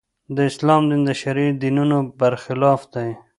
د 0.35 0.37
اسلام 0.49 0.83
دین 0.89 1.01
د 1.09 1.11
شرقي 1.21 1.49
دینونو 1.61 1.97
برخلاف 2.19 2.81
دی. 2.93 3.09